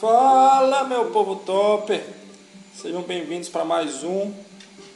[0.00, 2.00] Fala, meu povo top!
[2.74, 4.32] Sejam bem-vindos para mais um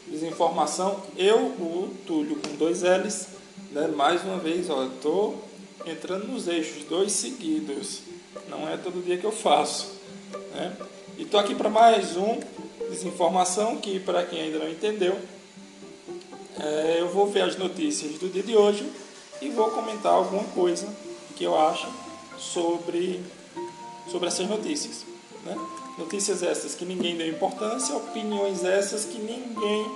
[0.08, 0.98] Desinformação.
[1.14, 3.28] Eu, o Túlio, com dois L's,
[3.70, 3.86] né?
[3.88, 5.34] mais uma vez, ó, tô
[5.84, 8.00] entrando nos eixos, dois seguidos.
[8.48, 9.92] Não é todo dia que eu faço,
[10.54, 10.74] né?
[11.18, 12.40] E tô aqui para mais um
[12.88, 15.20] Desinformação, que para quem ainda não entendeu,
[16.58, 18.90] é, eu vou ver as notícias do dia de hoje
[19.42, 20.88] e vou comentar alguma coisa
[21.36, 21.88] que eu acho
[22.38, 23.22] sobre,
[24.14, 25.04] sobre essas notícias.
[25.44, 25.56] Né?
[25.98, 29.90] Notícias essas que ninguém deu importância, opiniões essas que ninguém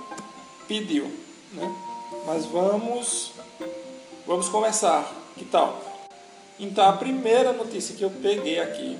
[0.67, 1.05] pediu.
[1.53, 1.75] Né?
[2.25, 3.31] Mas vamos,
[4.27, 5.09] vamos começar.
[5.37, 5.81] Que tal?
[6.59, 8.99] Então, a primeira notícia que eu peguei aqui,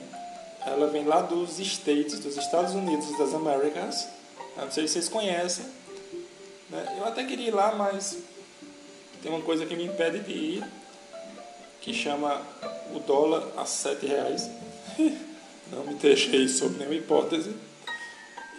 [0.66, 4.08] ela vem lá dos States, dos Estados Unidos das Américas.
[4.56, 5.66] Não sei se vocês conhecem.
[6.70, 6.96] Né?
[6.98, 8.20] Eu até queria ir lá, mas
[9.22, 10.64] tem uma coisa que me impede de ir,
[11.82, 12.42] que chama
[12.96, 14.50] o dólar a sete reais.
[15.72, 17.54] Não me deixei sob nenhuma hipótese.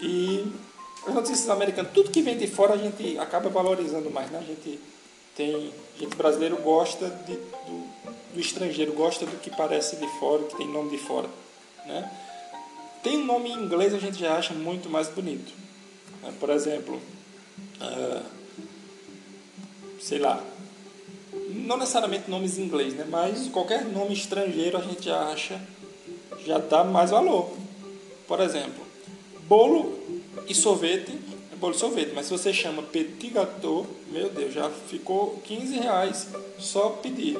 [0.00, 0.44] E
[1.06, 4.38] as notícias americanas, tudo que vem de fora a gente acaba valorizando mais, né?
[4.38, 4.80] A gente
[5.36, 7.86] tem, a gente brasileiro gosta de, do,
[8.34, 11.28] do estrangeiro, gosta do que parece de fora, que tem nome de fora,
[11.86, 12.10] né?
[13.02, 15.52] Tem um nome em inglês a gente já acha muito mais bonito.
[16.22, 16.32] Né?
[16.38, 17.00] Por exemplo,
[17.80, 18.22] uh,
[19.98, 20.44] sei lá,
[21.48, 23.06] não necessariamente nomes em inglês, né?
[23.08, 25.60] Mas qualquer nome estrangeiro a gente já acha
[26.44, 27.50] já dá mais valor.
[28.26, 28.84] Por exemplo,
[29.48, 29.98] bolo
[30.48, 31.12] e sorvete,
[31.52, 35.78] é bolo e sorvete, mas se você chama petit gâteau, meu Deus, já ficou 15
[35.78, 37.38] reais só pedir.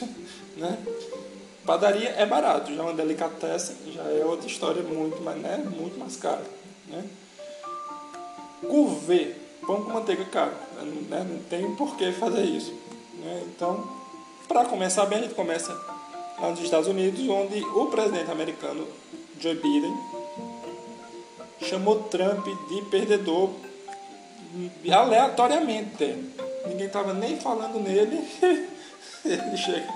[0.56, 0.78] né?
[1.64, 5.98] Padaria é barato, já é uma delicatessen, já é outra história muito, mas né, muito
[5.98, 6.44] mais cara.
[6.86, 7.04] Né?
[8.60, 9.34] Curvê,
[9.66, 10.54] pão com manteiga caro,
[11.08, 11.26] né?
[11.28, 12.72] não tem por que fazer isso.
[13.18, 13.42] Né?
[13.48, 13.90] Então,
[14.46, 15.74] para começar bem, a gente começa
[16.38, 18.86] lá nos Estados Unidos, onde o presidente americano
[19.40, 19.94] Joe Biden
[21.62, 23.50] chamou Trump de perdedor
[24.90, 26.32] aleatoriamente.
[26.66, 28.26] Ninguém estava nem falando nele.
[29.24, 29.88] ele chega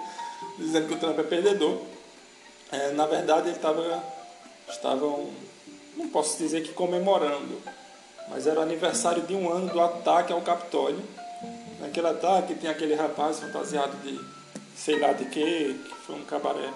[0.58, 1.78] dizendo que o Trump é perdedor.
[2.72, 4.02] É, na verdade, ele estava
[4.68, 5.30] estavam,
[5.96, 7.60] não posso dizer que comemorando,
[8.28, 11.02] mas era o aniversário de um ano do ataque ao Capitólio.
[11.80, 14.20] Naquele ataque tem aquele rapaz fantasiado de
[14.80, 16.72] sei lá de que, que foi um cabaré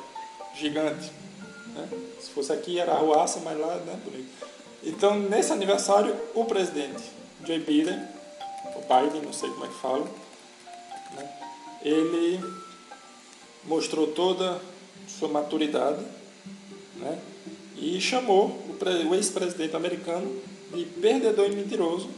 [0.55, 1.11] gigante.
[1.75, 1.89] Né?
[2.21, 4.29] Se fosse aqui era arruaça, mas lá, né, bonito.
[4.83, 7.03] Então, nesse aniversário, o presidente
[7.47, 7.99] Joe Biden,
[8.77, 10.07] o Biden, não sei como é que fala,
[11.17, 11.31] né,
[11.83, 12.41] ele
[13.65, 14.61] mostrou toda
[15.09, 16.05] sua maturidade
[16.97, 17.19] né,
[17.77, 20.43] e chamou o, o ex-presidente americano
[20.75, 22.11] de perdedor e mentiroso,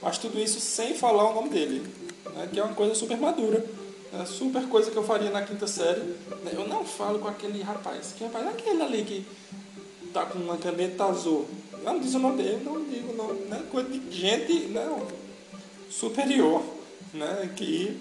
[0.00, 1.82] mas tudo isso sem falar o nome dele,
[2.36, 3.79] né, que é uma coisa super madura
[4.12, 6.00] é super coisa que eu faria na quinta série.
[6.00, 6.52] Né?
[6.52, 8.12] Eu não falo com aquele rapaz.
[8.16, 8.46] Que rapaz?
[8.48, 9.26] Aquele ali que
[10.12, 11.46] tá com uma caneta azul.
[11.84, 13.32] Não diz o nome dele, não digo não.
[13.32, 13.62] Né?
[13.70, 15.06] Coisa de gente né?
[15.88, 16.62] superior.
[17.14, 17.52] Né?
[17.56, 18.00] Que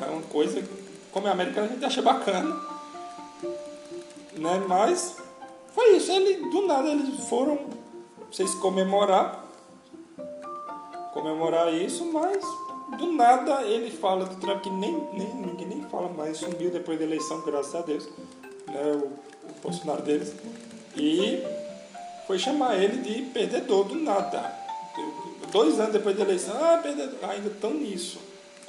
[0.00, 0.62] é uma coisa,
[1.10, 2.54] como é americano, a gente acha bacana.
[4.34, 4.64] Né?
[4.68, 5.16] Mas
[5.74, 6.12] foi isso.
[6.12, 7.58] Ele, do nada eles foram
[8.30, 9.42] vocês comemorar.
[11.12, 12.42] Comemorar isso, mas
[12.96, 16.98] do nada ele fala do Trump que nem, nem, ninguém nem fala mais, sumiu depois
[16.98, 18.08] da eleição, graças a Deus,
[18.66, 20.34] né, o, o Bolsonaro deles,
[20.96, 21.42] e
[22.26, 24.60] foi chamar ele de perdedor do nada.
[25.50, 28.18] Dois anos depois da eleição, ah, perdedor, ainda estão nisso.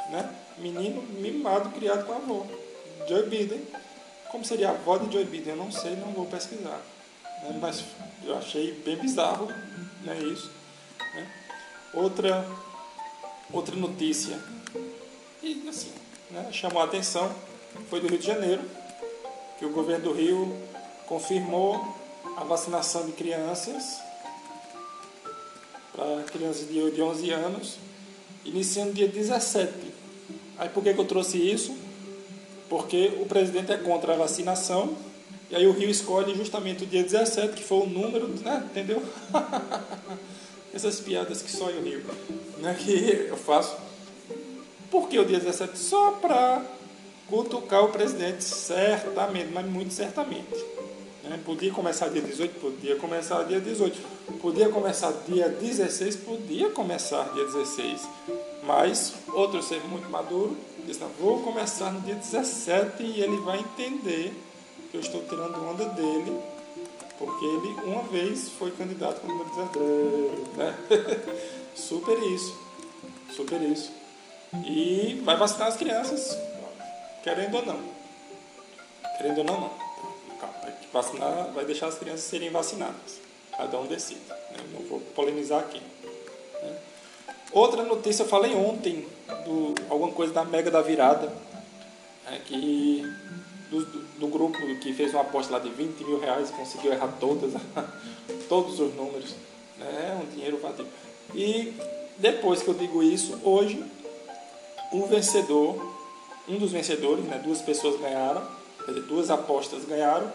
[0.09, 0.29] Né?
[0.57, 2.45] Menino mimado, criado com a avó.
[3.07, 3.61] Joe Biden.
[4.29, 5.53] Como seria a avó de Joe Biden?
[5.53, 6.81] Eu não sei, não vou pesquisar.
[7.43, 7.57] Né?
[7.61, 7.83] Mas
[8.25, 9.47] eu achei bem bizarro
[10.03, 10.51] né, isso.
[11.15, 11.31] Né?
[11.93, 12.45] Outra
[13.53, 14.37] outra notícia
[15.41, 15.91] e assim,
[16.31, 17.33] né, chamou a atenção
[17.89, 18.61] foi do Rio de Janeiro,
[19.57, 20.55] que o governo do Rio
[21.05, 21.95] confirmou
[22.37, 23.99] a vacinação de crianças
[25.91, 27.77] para crianças de, de 11 anos,
[28.43, 29.71] iniciando dia 17.
[30.57, 31.75] Aí por que, que eu trouxe isso?
[32.69, 34.95] Porque o presidente é contra a vacinação
[35.49, 38.63] e aí o Rio escolhe justamente o dia 17, que foi o número, né?
[38.65, 39.03] Entendeu?
[40.73, 42.03] Essas piadas que só eu rio
[42.63, 43.75] né, que eu faço.
[44.89, 45.77] Por que o dia 17?
[45.77, 46.63] Só para
[47.27, 50.55] cutucar o presidente, certamente, mas muito certamente.
[51.23, 51.39] Né?
[51.45, 52.59] Podia começar dia 18?
[52.59, 53.99] Podia começar dia 18.
[54.41, 56.15] Podia começar dia 16?
[56.17, 58.01] Podia começar dia 16.
[58.63, 60.55] Mas outro ser muito maduro
[60.85, 64.33] disse: não, vou começar no dia 17 e ele vai entender
[64.89, 66.39] que eu estou tirando onda dele
[67.17, 70.75] porque ele uma vez foi candidato como número né?
[71.75, 72.57] Super isso.
[73.35, 73.91] Super isso.
[74.65, 76.37] E vai vacinar as crianças,
[77.23, 77.79] querendo ou não.
[79.17, 79.69] Querendo ou não, não.
[80.79, 83.19] que vacinar vai deixar as crianças serem vacinadas.
[83.57, 84.21] Cada um decide.
[84.29, 84.57] Né?
[84.73, 85.81] Não vou polemizar aqui.
[86.61, 86.77] Né?
[87.51, 89.07] Outra notícia, eu falei ontem
[89.45, 91.27] do alguma coisa da Mega da Virada,
[92.25, 92.41] né?
[92.45, 93.03] que
[93.69, 93.85] do,
[94.19, 97.53] do, grupo que fez uma aposta lá de 20 mil reais conseguiu errar todas,
[98.47, 99.35] todos os números.
[99.77, 100.21] Né?
[100.21, 100.87] Um dinheiro vazio.
[101.33, 101.73] E
[102.17, 103.83] depois que eu digo isso, hoje
[104.91, 105.93] o vencedor,
[106.47, 108.45] um dos vencedores, né, duas pessoas ganharam,
[108.85, 110.31] quer dizer, duas apostas ganharam,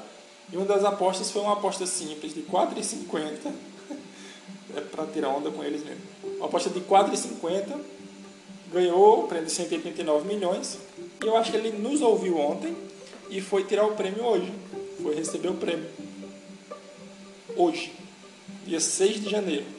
[0.53, 3.53] e uma das apostas foi uma aposta simples de 4,50,
[4.77, 6.03] é para tirar onda com eles mesmo.
[6.39, 7.79] Uma aposta de 4,50,
[8.73, 10.79] ganhou o prêmio de 189 milhões,
[11.23, 12.77] e eu acho que ele nos ouviu ontem
[13.31, 14.53] e foi tirar o prêmio hoje,
[15.03, 15.89] foi receber o prêmio.
[17.57, 17.93] Hoje,
[18.67, 19.78] dia 6 de janeiro.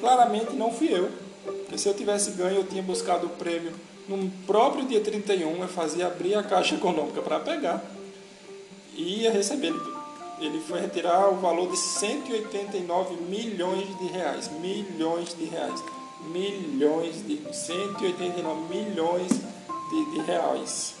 [0.00, 1.10] Claramente não fui eu,
[1.44, 3.72] porque se eu tivesse ganho, eu tinha buscado o prêmio
[4.10, 7.80] no próprio dia 31, eu fazia abrir a caixa econômica para pegar
[8.92, 9.72] e ia receber.
[10.40, 14.50] Ele foi retirar o valor de 189 milhões de reais.
[14.60, 15.80] Milhões de reais.
[16.32, 17.40] Milhões de.
[17.54, 20.94] 189 milhões de, de reais.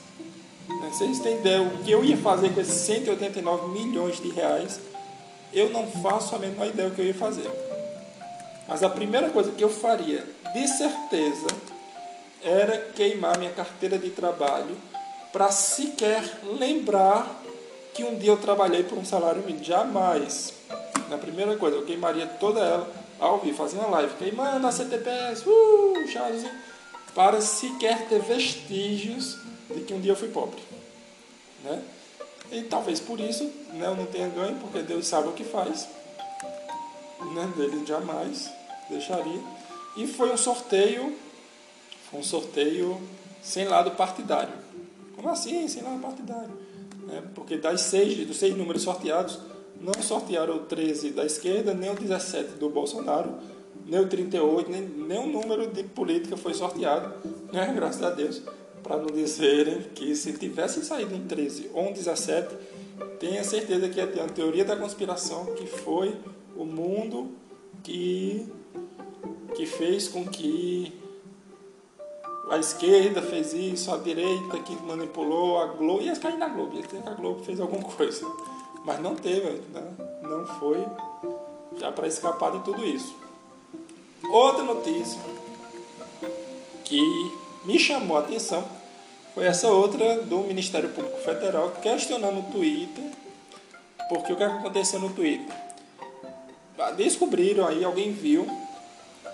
[0.68, 4.78] Né, vocês têm ideia o que eu ia fazer com esses 189 milhões de reais?
[5.52, 7.50] Eu não faço a menor ideia o que eu ia fazer.
[8.70, 10.24] Mas a primeira coisa que eu faria,
[10.54, 11.48] de certeza,
[12.40, 14.76] era queimar minha carteira de trabalho
[15.32, 17.42] para sequer lembrar
[17.92, 19.64] que um dia eu trabalhei por um salário mínimo.
[19.64, 20.54] Jamais.
[21.08, 22.88] Na primeira coisa, eu queimaria toda ela
[23.18, 26.50] ao vivo, fazia uma live, queimando a CTPS, uh, chazinho,
[27.12, 29.36] para sequer ter vestígios
[29.68, 30.62] de que um dia eu fui pobre.
[31.64, 31.82] Né?
[32.52, 35.88] E talvez por isso né, eu não tenha ganho, porque Deus sabe o que faz.
[37.34, 37.52] Né?
[37.56, 38.59] Dele jamais
[38.90, 39.40] deixaria.
[39.96, 41.16] E foi um sorteio,
[42.10, 43.00] foi um sorteio
[43.42, 44.52] sem lado partidário.
[45.16, 46.52] Como assim, sem lado partidário?
[47.06, 47.22] Né?
[47.34, 49.38] Porque das seis, dos seis números sorteados,
[49.80, 53.34] não sortearam o 13 da esquerda, nem o 17 do Bolsonaro,
[53.86, 57.14] nem o 38, nem nenhum número de política foi sorteado,
[57.52, 57.72] né?
[57.74, 58.42] graças a Deus,
[58.82, 62.54] para não dizerem que se tivesse saído um 13 ou um 17,
[63.18, 66.14] tenha certeza que ia ter uma teoria da conspiração que foi
[66.56, 67.30] o mundo
[67.82, 68.46] que
[69.50, 70.92] que fez com que
[72.50, 76.82] a esquerda fez isso, a direita que manipulou a Globo, ia cair na Globo, ia
[76.82, 78.26] ter que a Globo fez alguma coisa.
[78.84, 79.82] Mas não teve, né?
[80.22, 80.84] não foi
[81.78, 83.14] já para escapar de tudo isso.
[84.32, 85.20] Outra notícia
[86.84, 87.00] que
[87.64, 88.64] me chamou a atenção
[89.34, 93.04] foi essa outra do Ministério Público Federal questionando o Twitter,
[94.08, 95.54] porque o que aconteceu no Twitter?
[96.96, 98.46] Descobriram aí, alguém viu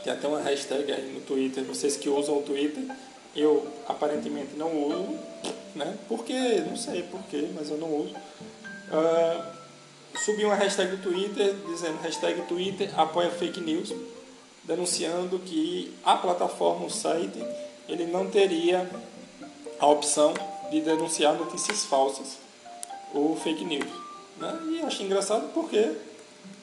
[0.07, 2.85] tem até uma hashtag aí no Twitter, vocês que usam o Twitter,
[3.35, 5.19] eu aparentemente não uso,
[5.75, 5.97] né?
[6.09, 8.15] Porque, não sei porquê, mas eu não uso.
[8.15, 9.45] Uh,
[10.25, 13.93] subi uma hashtag do Twitter dizendo hashtag Twitter apoia fake news,
[14.63, 17.45] denunciando que a plataforma, o site,
[17.89, 18.89] ele não teria
[19.81, 20.35] a opção
[20.71, 22.39] de denunciar notícias falsas
[23.13, 23.91] ou fake news.
[24.39, 24.57] Né?
[24.71, 25.97] E achei engraçado porque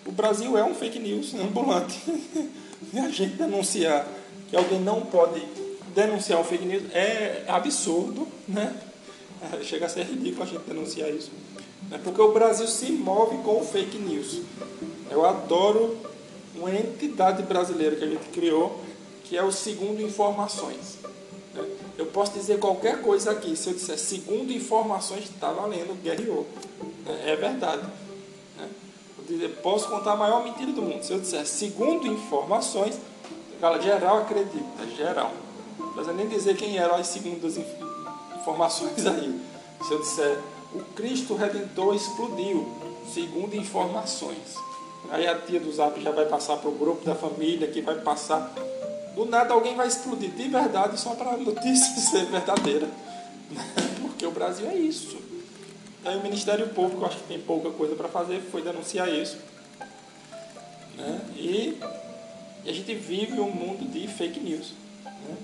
[0.06, 2.00] o Brasil é um fake news ambulante.
[2.92, 4.08] E a gente denunciar
[4.50, 5.42] que alguém não pode
[5.94, 8.76] denunciar o fake news é absurdo, né?
[9.42, 11.32] É, chega a ser ridículo a gente denunciar isso.
[11.90, 12.00] Né?
[12.04, 14.42] Porque o Brasil se move com o fake news.
[15.10, 15.98] Eu adoro
[16.56, 18.82] uma entidade brasileira que a gente criou,
[19.24, 20.98] que é o Segundo Informações.
[21.54, 21.64] Né?
[21.98, 26.48] Eu posso dizer qualquer coisa aqui, se eu disser segundo informações, está valendo, guerreou.
[27.06, 27.32] Né?
[27.32, 27.84] É verdade
[29.62, 31.04] posso contar a maior mentira do mundo.
[31.04, 33.00] Se eu disser segundo informações,
[33.60, 35.32] galera, geral acredita, é geral.
[35.78, 37.58] Não precisa nem dizer quem eram as segundas
[38.38, 39.42] informações aí.
[39.86, 40.40] Se eu disser
[40.74, 42.68] o Cristo Redentor explodiu,
[43.14, 44.56] segundo informações.
[45.12, 47.96] Aí a tia do zap já vai passar para o grupo da família, que vai
[47.96, 48.52] passar.
[49.16, 52.90] Do nada alguém vai explodir de verdade só para a notícia ser verdadeira.
[54.02, 55.18] Porque o Brasil é isso.
[56.06, 59.38] Aí o Ministério Público, acho que tem pouca coisa para fazer, foi denunciar isso.
[60.98, 61.22] Né?
[61.36, 61.80] E,
[62.66, 64.74] e, a gente vive um mundo de fake news.
[65.06, 65.38] Né?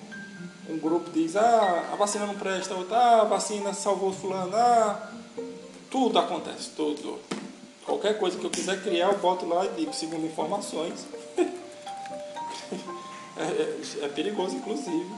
[0.70, 5.12] Um grupo diz, ah, a vacina não presta, outro, ah, a vacina salvou fulano, ah,
[5.90, 7.20] tudo acontece, tudo.
[7.86, 11.08] Qualquer coisa que eu quiser criar, eu boto lá e digo, segundo informações.
[13.36, 15.10] é, é, é, perigoso, inclusive.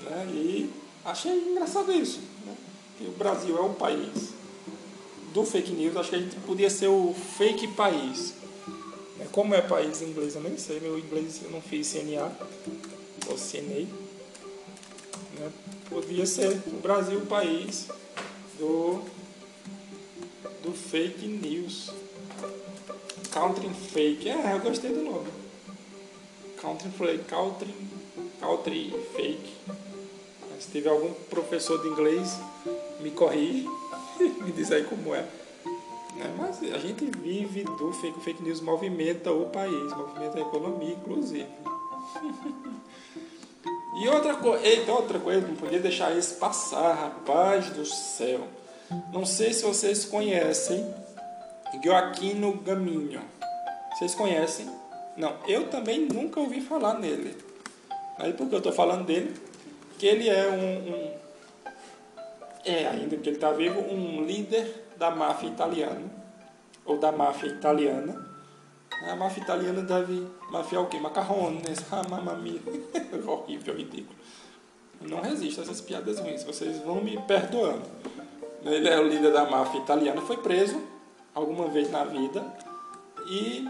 [0.00, 0.26] Né?
[0.30, 0.70] E
[1.04, 2.33] achei engraçado isso.
[3.00, 4.32] O Brasil é um país
[5.32, 8.34] do fake news, acho que a gente podia ser o fake país.
[9.20, 12.30] É, como é país em inglês, eu nem sei, meu inglês eu não fiz CNA
[13.28, 13.86] ou CNA.
[15.38, 15.52] Né?
[15.88, 17.88] Podia ser o Brasil o país
[18.58, 19.02] do,
[20.62, 21.90] do fake news.
[23.32, 24.28] Country fake.
[24.28, 25.28] É, eu gostei do nome.
[26.60, 27.24] Country fake.
[27.24, 27.74] Country,
[28.40, 29.54] country fake.
[30.60, 32.38] Se tiver algum professor de inglês,
[33.00, 33.68] me corrige.
[34.18, 35.20] me diz aí como é.
[35.20, 36.28] é.
[36.36, 38.20] Mas a gente vive do fake.
[38.20, 41.46] Fake news movimenta o país, movimenta a economia, inclusive.
[44.02, 48.46] e outra, co Eita, outra coisa, não podia deixar isso passar, rapaz do céu.
[49.12, 50.94] Não sei se vocês conhecem
[51.82, 53.20] Gioacchino Gaminho.
[53.92, 54.68] Vocês conhecem?
[55.16, 57.36] Não, eu também nunca ouvi falar nele.
[58.18, 59.34] Aí por que eu estou falando dele?
[59.98, 61.23] Que ele é um, um
[62.64, 66.10] é, ainda que ele está vivo, um líder da máfia italiana,
[66.84, 68.32] ou da máfia italiana.
[69.10, 70.98] A máfia italiana deve mafiar o quê?
[70.98, 72.60] Macarrones, ah, mamma mia.
[73.26, 74.16] Horrível, ridículo.
[75.00, 77.82] não resisto a essas piadas ruins, vocês vão me perdoando.
[78.64, 80.80] Ele é o líder da máfia italiana, foi preso
[81.34, 82.42] alguma vez na vida
[83.26, 83.68] e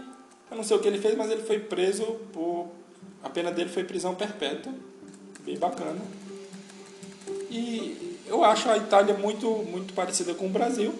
[0.49, 2.67] eu não sei o que ele fez, mas ele foi preso por.
[3.23, 4.71] A pena dele foi prisão perpétua,
[5.41, 5.99] bem bacana.
[7.49, 10.93] E eu acho a Itália muito, muito parecida com o Brasil.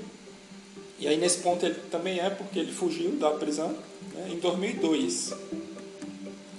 [1.00, 3.75] E aí nesse ponto ele também é, porque ele fugiu da prisão
[4.13, 5.34] né, em 2002.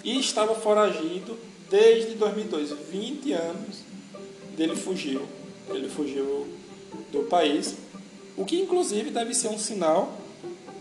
[0.05, 1.37] E estava foragido
[1.71, 3.79] desde 2002, 20 anos
[4.57, 5.23] dele fugiu.
[5.71, 6.47] Ele fugiu
[7.11, 7.75] do país,
[8.37, 10.13] o que inclusive deve ser um sinal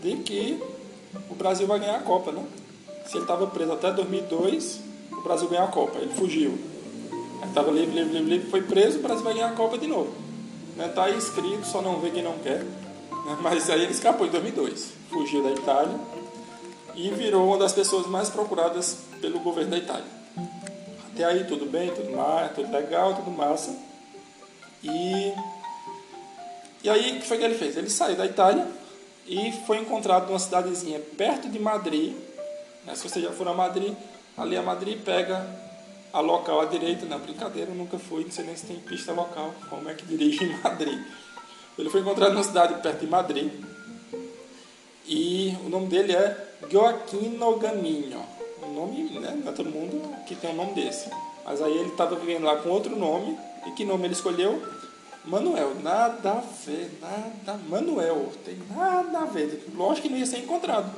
[0.02, 0.60] de que
[1.30, 2.44] o Brasil vai ganhar a Copa, né?
[3.06, 4.80] Se ele estava preso até 2002,
[5.12, 6.58] o Brasil ganhou a Copa, ele fugiu.
[7.44, 10.12] Estava livre, livre, livre, livre, foi preso, o Brasil vai ganhar a Copa de novo.
[10.76, 10.88] Né?
[10.88, 12.62] Tá aí escrito, só não vê quem não quer.
[12.62, 13.38] Né?
[13.42, 15.98] Mas aí ele escapou em 2002, fugiu da Itália
[16.94, 20.16] e virou uma das pessoas mais procuradas pelo governo da Itália.
[21.12, 23.74] Até aí tudo bem, tudo mais, tudo legal, tudo massa.
[24.82, 25.32] E
[26.86, 27.76] e aí, o que foi que ele fez?
[27.76, 28.64] Ele saiu da Itália
[29.26, 32.14] e foi encontrado numa cidadezinha perto de Madrid.
[32.84, 32.94] Né?
[32.94, 33.92] Se você já for a Madrid,
[34.38, 35.44] ali a Madrid pega
[36.16, 37.04] a local à direita.
[37.04, 40.44] Não, brincadeira, nunca fui, não sei nem se tem pista local, como é que dirige
[40.44, 40.98] em Madrid.
[41.78, 43.52] Ele foi encontrado numa cidade perto de Madrid.
[45.06, 48.24] E o nome dele é Gioacchino Gaminho.
[48.62, 49.38] O nome, né?
[49.44, 51.10] Não é todo mundo que tem um nome desse.
[51.44, 53.38] Mas aí ele estava vivendo lá com outro nome.
[53.66, 54.62] E que nome ele escolheu?
[55.24, 57.60] Manuel, nada a ver, nada.
[57.68, 59.66] Manuel, tem nada a ver.
[59.74, 60.90] Lógico que não ia ser encontrado.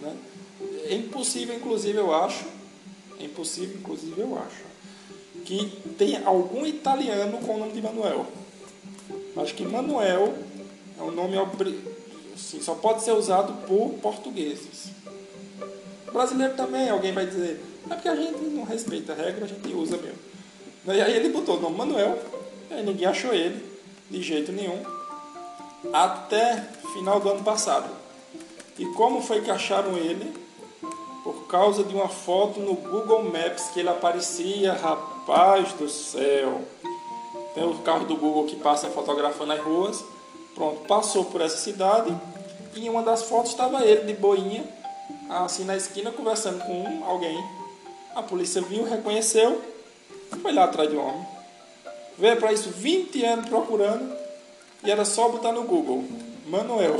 [0.00, 0.16] Né?
[0.86, 2.53] É impossível, inclusive, eu acho.
[3.24, 4.64] É impossível, inclusive, eu acho.
[5.44, 5.66] Que
[5.98, 8.26] tem algum italiano com o nome de Manuel.
[9.36, 10.34] Acho que Manuel
[10.98, 11.36] é um nome
[12.34, 14.90] assim, só pode ser usado por portugueses.
[16.12, 19.72] brasileiro também, alguém vai dizer, é porque a gente não respeita a regra, a gente
[19.72, 20.18] usa mesmo.
[20.86, 22.18] E aí ele botou o nome Manuel,
[22.70, 23.64] Aí ninguém achou ele
[24.10, 24.82] de jeito nenhum
[25.92, 27.88] até final do ano passado.
[28.78, 30.43] E como foi que acharam ele?
[31.48, 36.62] Causa de uma foto no Google Maps que ele aparecia, rapaz do céu.
[37.54, 40.04] Tem o carro do Google que passa fotografando as ruas.
[40.54, 42.14] Pronto, passou por essa cidade
[42.74, 44.64] e em uma das fotos estava ele de boinha,
[45.28, 47.42] assim na esquina conversando com alguém.
[48.14, 49.60] A polícia viu, reconheceu,
[50.42, 51.26] foi lá atrás do homem.
[52.18, 54.14] Veio para isso 20 anos procurando
[54.84, 56.04] e era só botar no Google.
[56.46, 56.96] Manuel.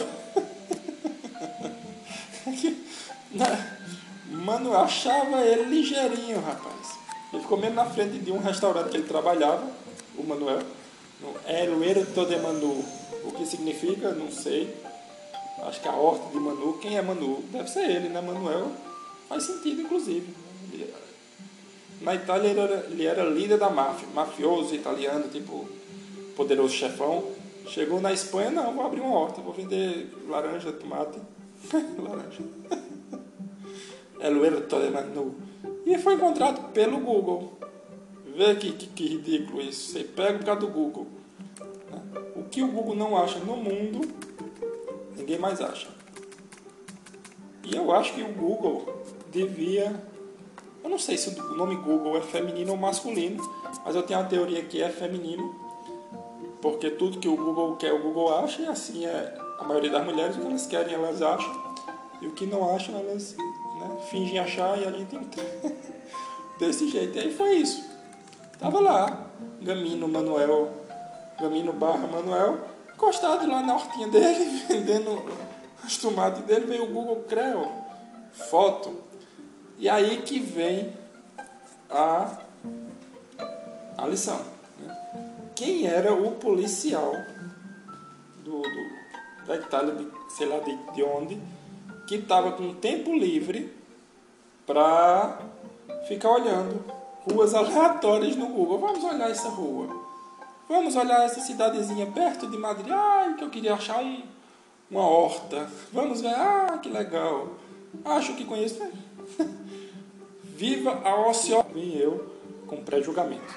[4.44, 6.98] Manuel achava ele ligeirinho, rapaz.
[7.32, 9.66] Ele ficou mesmo na frente de um restaurante que ele trabalhava,
[10.18, 10.60] o Manuel,
[11.20, 12.84] no Eruerto de Manu.
[13.24, 14.12] O que significa?
[14.12, 14.76] Não sei.
[15.62, 16.74] Acho que a horta de Manu.
[16.74, 17.42] Quem é Manu?
[17.50, 18.20] Deve ser ele, né?
[18.20, 18.70] Manuel
[19.28, 20.28] faz sentido, inclusive.
[22.02, 25.66] Na Itália ele era, ele era líder da máfia, mafioso italiano, tipo
[26.36, 27.24] poderoso chefão.
[27.66, 31.18] Chegou na Espanha, não, vou abrir uma horta, vou vender laranja, tomate.
[31.98, 32.42] laranja.
[34.30, 35.34] De Manu.
[35.84, 37.58] E foi encontrado pelo Google.
[38.36, 39.92] Vê que, que, que, ridículo isso.
[39.92, 41.06] Você pega por causa do Google.
[41.90, 42.02] Né?
[42.34, 44.00] O que o Google não acha no mundo,
[45.16, 45.88] ninguém mais acha.
[47.64, 49.92] E eu acho que o Google devia
[50.84, 53.42] eu não sei se o nome Google é feminino ou masculino,
[53.82, 55.54] mas eu tenho a teoria que é feminino,
[56.60, 60.04] porque tudo que o Google quer, o Google acha, e assim é a maioria das
[60.04, 61.74] mulheres, o que elas querem, elas acham,
[62.20, 63.34] e o que não acham, elas
[63.88, 65.16] né, fingem achar e a gente
[66.58, 67.16] desse jeito.
[67.16, 67.84] E aí foi isso.
[68.58, 69.26] Tava lá,
[69.60, 70.72] Gamino Manuel,
[71.40, 72.60] Gamino barra Manuel,
[72.94, 75.22] encostado lá na hortinha dele, vendendo
[75.84, 77.70] os tomates dele, veio o Google Creo,
[78.32, 79.04] foto
[79.78, 80.92] e aí que vem
[81.90, 82.38] a,
[83.98, 84.40] a lição.
[84.78, 84.96] Né?
[85.54, 87.12] Quem era o policial
[88.44, 91.40] do, do, da Itália, de, sei lá de, de onde,
[92.06, 93.72] que estava com tempo livre
[94.66, 95.40] para
[96.08, 96.84] ficar olhando
[97.30, 98.78] ruas aleatórias no Google.
[98.78, 99.88] Vamos olhar essa rua.
[100.68, 102.90] Vamos olhar essa cidadezinha perto de Madrid.
[102.90, 104.22] Ai, que eu queria achar um,
[104.90, 105.68] uma horta.
[105.92, 106.34] Vamos ver.
[106.34, 107.48] Ah, que legal.
[108.04, 108.82] Acho que conheço.
[110.42, 111.66] Viva a ociosa.
[111.72, 112.32] Vim eu
[112.66, 113.54] com pré-julgamento.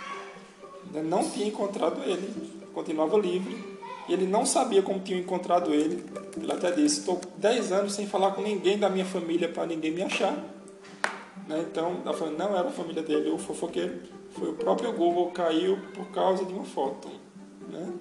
[1.05, 2.67] Não tinha encontrado ele.
[2.73, 3.76] Continuava livre.
[4.07, 6.03] E ele não sabia como tinha encontrado ele.
[6.41, 9.91] Ele até disse: Estou 10 anos sem falar com ninguém da minha família para ninguém
[9.91, 10.33] me achar.
[11.47, 11.65] Né?
[11.69, 12.01] Então,
[12.37, 13.99] não era a família dele, o fofoqueiro.
[14.31, 17.09] Foi o próprio Google caiu por causa de uma foto.
[17.69, 17.93] Né?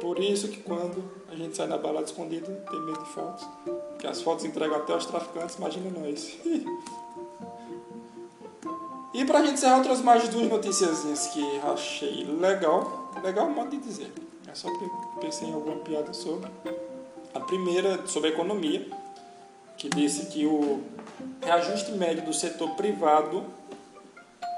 [0.00, 3.46] Por isso que quando a gente sai na balada escondida, tem medo de fotos.
[3.98, 6.38] Que as fotos entregam até aos traficantes, imagina nós.
[9.12, 13.12] e pra gente encerrar outras mais duas noticiazinhas que achei legal.
[13.22, 14.12] Legal é modo de dizer.
[14.48, 14.68] É só
[15.20, 16.50] pensei em alguma piada sobre.
[17.34, 18.86] A primeira sobre a economia,
[19.76, 20.82] que disse que o
[21.42, 23.44] reajuste médio do setor privado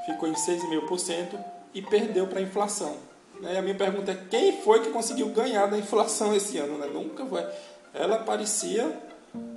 [0.07, 1.39] ficou em 6,5%
[1.75, 2.97] e perdeu para a inflação.
[3.43, 6.79] E a minha pergunta é: quem foi que conseguiu ganhar da inflação esse ano?
[6.79, 6.87] Né?
[6.87, 7.45] Nunca foi.
[7.93, 8.97] Ela parecia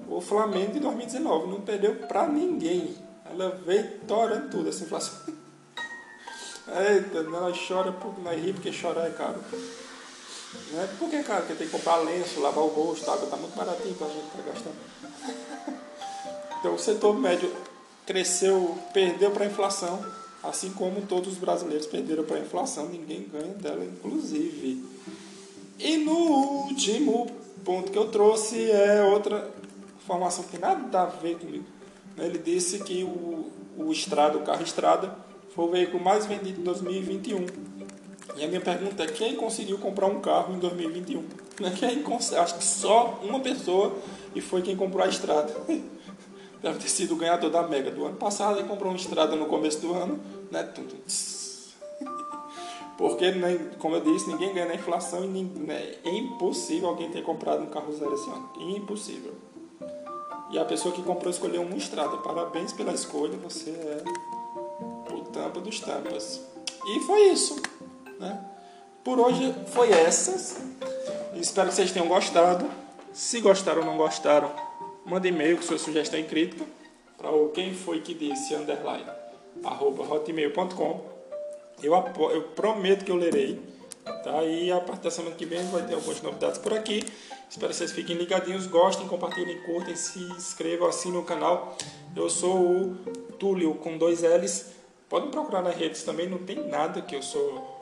[0.10, 2.96] o Flamengo de 2019, não perdeu para ninguém.
[3.30, 5.16] Ela veio torando tudo essa inflação.
[6.68, 7.94] Eita, nós chora
[8.36, 9.40] ri porque chorar é caro.
[10.72, 10.90] Né?
[10.98, 11.42] Por que caro?
[11.42, 14.26] Porque tem que comprar lenço, lavar o rosto, água está muito baratinho para a gente
[14.26, 14.76] tá gastando.
[16.60, 17.54] Então o setor médio
[18.06, 20.00] cresceu, perdeu para a inflação,
[20.42, 24.82] assim como todos os brasileiros perderam para a inflação, ninguém ganha dela, inclusive.
[25.78, 26.14] E no
[26.68, 27.30] último
[27.66, 29.52] ponto que eu trouxe é outra
[30.02, 31.66] informação que nada a ver comigo.
[32.18, 35.18] Ele disse que o, o Estrada, o carro Estrada,
[35.56, 37.46] foi o veículo mais vendido em 2021.
[38.36, 41.24] E a minha pergunta é: quem conseguiu comprar um carro em 2021?
[41.78, 42.04] Quem,
[42.40, 43.96] acho que só uma pessoa
[44.36, 45.54] e foi quem comprou a Estrada.
[46.64, 49.48] deve ter sido o ganhador da Mega do ano passado e comprou uma estrada no
[49.48, 50.18] começo do ano,
[50.50, 50.64] né?
[52.98, 53.26] Porque,
[53.80, 55.96] como eu disse, ninguém ganha na inflação e né?
[56.06, 58.50] é impossível alguém ter comprado um carro zero esse ano.
[58.60, 59.34] Impossível.
[60.52, 62.16] E a pessoa que comprou escolheu uma estrada.
[62.18, 64.04] Parabéns pela escolha, você é
[65.12, 66.40] o tampa dos tampas.
[66.86, 67.60] E foi isso.
[68.20, 68.40] Né?
[69.04, 70.58] Por hoje foi essas.
[71.36, 72.70] Espero que vocês tenham gostado.
[73.12, 74.52] Se gostaram ou não gostaram,
[75.06, 76.66] Manda e-mail com sua sugestão e crítica
[77.18, 79.06] para o quem foi que disse underline
[79.64, 81.02] arroba hotmail.com.
[81.82, 81.94] Eu,
[82.32, 83.62] eu prometo que eu lerei.
[84.24, 84.44] Tá?
[84.44, 87.04] E a partir da semana que vem vai ter algumas novidades por aqui.
[87.50, 91.78] Espero que vocês fiquem ligadinhos, gostem, compartilhem, curtem, se inscrevam, assinem o canal.
[92.16, 92.96] Eu sou o
[93.38, 94.72] Túlio com dois L's.
[95.10, 97.73] Podem procurar nas redes também, não tem nada que eu sou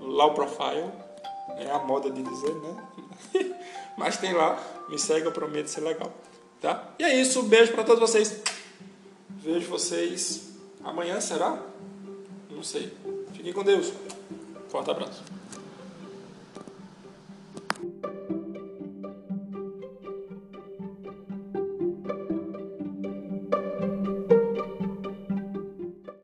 [0.00, 0.90] low profile.
[1.58, 2.88] É a moda de dizer, né?
[3.96, 4.58] Mas tem lá,
[4.88, 6.12] me segue, eu prometo ser legal.
[6.60, 6.92] Tá?
[6.98, 8.40] E é isso, beijo para todos vocês.
[9.28, 10.52] Vejo vocês
[10.84, 11.60] amanhã, será?
[12.50, 12.92] Não sei.
[13.32, 13.92] Fiquem com Deus.
[14.68, 15.22] Forte abraço.